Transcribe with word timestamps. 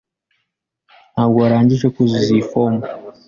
Ntabwo 1.13 1.37
warangije 1.43 1.87
kuzuza 1.95 2.29
iyi 2.33 2.45
fomu. 2.49 2.81